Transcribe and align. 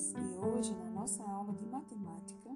e 0.00 0.38
hoje, 0.38 0.74
na 0.76 0.90
nossa 0.92 1.22
aula 1.22 1.52
de 1.52 1.66
matemática, 1.66 2.48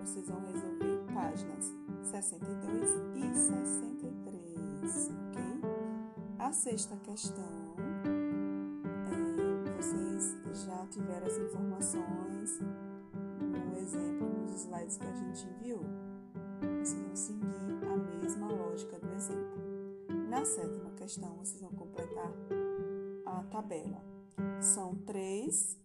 vocês 0.00 0.26
vão 0.26 0.40
resolver 0.46 1.04
páginas 1.12 1.74
62 2.02 2.90
e 3.16 3.34
63, 3.34 5.10
ok? 5.28 5.42
A 6.38 6.52
sexta 6.54 6.96
questão, 6.96 7.76
é, 9.10 9.72
vocês 9.76 10.38
já 10.64 10.86
tiveram 10.86 11.26
as 11.26 11.36
informações 11.36 12.60
no 13.42 13.76
exemplo, 13.76 14.26
nos 14.26 14.62
slides 14.62 14.96
que 14.96 15.06
a 15.06 15.12
gente 15.12 15.46
enviou. 15.46 15.84
Vocês 16.82 17.02
vão 17.02 17.14
seguir 17.14 17.78
a 17.92 17.96
mesma 18.22 18.50
lógica 18.50 18.98
do 18.98 19.12
exemplo. 19.14 19.60
Na 20.30 20.42
sétima 20.46 20.90
questão, 20.92 21.36
vocês 21.36 21.60
vão 21.60 21.72
completar 21.72 22.32
a 23.26 23.42
tabela. 23.50 24.02
São 24.62 24.94
três 25.04 25.83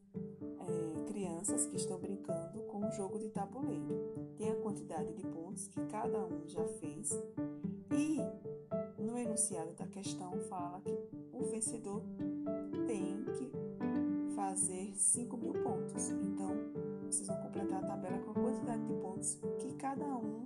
crianças 1.39 1.67
que 1.67 1.77
estão 1.77 1.97
brincando 1.97 2.59
com 2.63 2.85
um 2.85 2.91
jogo 2.91 3.17
de 3.17 3.29
tabuleiro. 3.29 4.33
Tem 4.37 4.51
a 4.51 4.55
quantidade 4.55 5.13
de 5.13 5.25
pontos 5.27 5.67
que 5.69 5.79
cada 5.85 6.25
um 6.25 6.45
já 6.45 6.65
fez 6.65 7.11
e 7.91 8.19
no 9.01 9.17
enunciado 9.17 9.73
da 9.73 9.87
questão 9.87 10.37
fala 10.49 10.81
que 10.81 10.99
o 11.31 11.43
vencedor 11.45 12.03
tem 12.85 13.23
que 13.37 14.35
fazer 14.35 14.93
5 14.93 15.37
mil 15.37 15.53
pontos. 15.53 16.09
Então, 16.09 16.51
vocês 17.05 17.27
vão 17.27 17.37
completar 17.37 17.83
a 17.83 17.87
tabela 17.87 18.17
com 18.19 18.31
a 18.31 18.33
quantidade 18.33 18.85
de 18.85 18.93
pontos 18.95 19.35
que 19.59 19.73
cada 19.75 20.05
um 20.05 20.45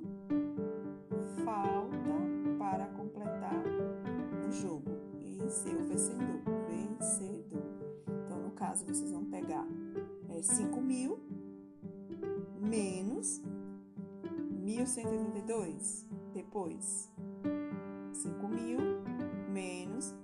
falta 1.44 2.58
para 2.60 2.86
completar 2.90 3.64
o 4.48 4.52
jogo 4.52 4.92
e 5.20 5.50
ser 5.50 5.76
o 5.76 5.86
vencedor. 5.86 6.40
Vencedor. 6.70 7.64
Então, 8.26 8.40
no 8.44 8.52
caso, 8.52 8.86
vocês 8.86 9.12
vão 9.12 9.26
pegar 9.26 9.68
é, 10.34 10.42
5 10.42 10.82
mil 10.82 11.20
menos 12.60 13.42
1182. 14.52 16.08
Depois, 16.34 17.12
5 18.14 18.48
mil 18.48 18.80
menos 19.50 20.16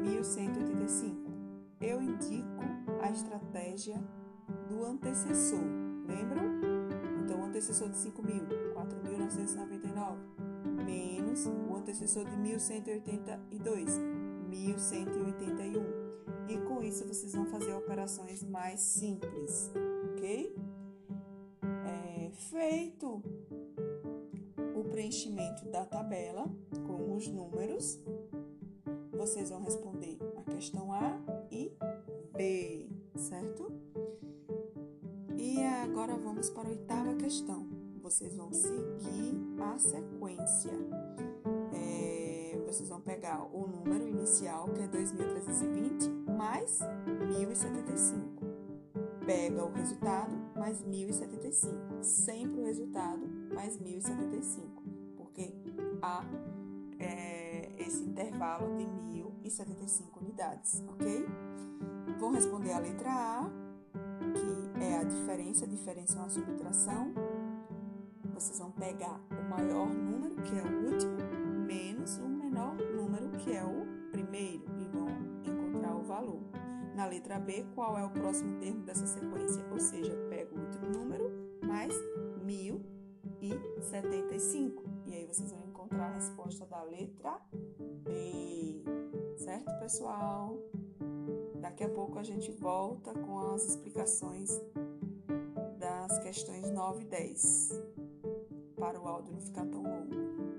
1185. 0.00 1.30
Eu 1.80 2.00
indico 2.00 2.60
a 3.02 3.10
estratégia 3.10 4.02
do 4.68 4.84
antecessor, 4.84 5.64
lembram? 6.06 6.44
Então, 7.24 7.40
o 7.40 7.44
antecessor 7.44 7.88
de 7.90 7.98
5 7.98 8.22
mil, 8.22 8.44
4.999, 8.74 10.16
menos 10.84 11.46
o 11.46 11.74
antecessor 11.74 12.24
de 12.24 12.36
1182, 12.36 13.98
1181. 14.48 15.99
E 16.50 16.58
com 16.66 16.82
isso, 16.82 17.06
vocês 17.06 17.32
vão 17.32 17.46
fazer 17.46 17.72
operações 17.74 18.42
mais 18.42 18.80
simples, 18.80 19.70
ok? 20.10 20.56
É, 21.86 22.30
feito 22.32 23.22
o 24.74 24.82
preenchimento 24.90 25.64
da 25.70 25.84
tabela 25.84 26.50
com 26.88 27.14
os 27.14 27.28
números, 27.28 28.00
vocês 29.12 29.50
vão 29.50 29.62
responder 29.62 30.18
a 30.38 30.42
questão 30.50 30.92
A 30.92 31.20
e 31.52 31.72
B, 32.34 32.88
certo? 33.16 33.72
E 35.36 35.62
agora 35.62 36.16
vamos 36.16 36.50
para 36.50 36.68
a 36.68 36.70
oitava 36.72 37.14
questão. 37.14 37.68
Vocês 38.02 38.34
vão 38.34 38.52
seguir 38.52 39.40
a 39.60 39.78
sequência. 39.78 40.72
É, 41.72 42.60
vocês 42.66 42.88
vão 42.88 43.00
pegar 43.00 43.44
o 43.54 43.68
número 43.68 44.08
inicial, 44.08 44.64
que 44.70 44.80
é 44.80 44.88
2.320, 44.88 46.19
mais 46.40 46.78
1.075. 46.78 48.22
Pega 49.26 49.62
o 49.62 49.72
resultado, 49.72 50.32
mais 50.56 50.82
1.075. 50.82 52.02
Sempre 52.02 52.60
o 52.60 52.64
resultado, 52.64 53.20
mais 53.54 53.78
1.075. 53.78 54.62
Porque 55.18 55.54
há 56.00 56.24
é, 56.98 57.70
esse 57.78 58.04
intervalo 58.04 58.74
de 58.78 58.84
1.075 58.84 60.16
unidades, 60.18 60.82
ok? 60.88 61.26
Vão 62.18 62.32
responder 62.32 62.72
a 62.72 62.78
letra 62.78 63.10
A, 63.10 63.50
que 64.32 64.82
é 64.82 64.96
a 64.96 65.04
diferença, 65.04 65.66
a 65.66 65.68
diferença 65.68 66.16
é 66.16 66.20
uma 66.20 66.30
subtração. 66.30 67.12
Vocês 68.32 68.58
vão 68.58 68.70
pegar 68.70 69.20
o 69.30 69.50
maior 69.50 69.86
número, 69.86 70.36
que 70.36 70.58
é 70.58 70.62
o 70.62 70.90
último, 70.90 71.39
valor. 76.20 76.42
Na 76.94 77.06
letra 77.06 77.38
B, 77.38 77.64
qual 77.74 77.98
é 77.98 78.04
o 78.04 78.10
próximo 78.10 78.58
termo 78.58 78.82
dessa 78.82 79.06
sequência? 79.06 79.64
Ou 79.70 79.80
seja, 79.80 80.14
pega 80.28 80.54
o 80.54 80.60
último 80.60 80.90
número 80.90 81.32
mais 81.62 81.94
1075. 82.44 84.84
E 85.06 85.14
aí 85.14 85.26
vocês 85.26 85.50
vão 85.50 85.64
encontrar 85.64 86.10
a 86.10 86.14
resposta 86.14 86.66
da 86.66 86.82
letra 86.82 87.40
B. 88.04 88.84
Certo, 89.36 89.72
pessoal? 89.78 90.58
Daqui 91.60 91.84
a 91.84 91.88
pouco 91.88 92.18
a 92.18 92.22
gente 92.22 92.52
volta 92.52 93.14
com 93.14 93.38
as 93.38 93.66
explicações 93.66 94.60
das 95.78 96.18
questões 96.18 96.70
9 96.70 97.02
e 97.02 97.06
10, 97.06 97.82
para 98.76 99.00
o 99.00 99.08
áudio 99.08 99.32
não 99.32 99.40
ficar 99.40 99.64
tão 99.66 99.82
longo. 99.82 100.49